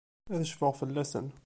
[0.33, 1.27] Ad cfuɣ fell-asen.